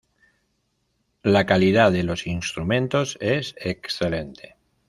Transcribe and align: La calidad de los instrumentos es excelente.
La 1.21 1.45
calidad 1.45 1.91
de 1.91 2.01
los 2.01 2.25
instrumentos 2.25 3.19
es 3.21 3.53
excelente. 3.59 4.55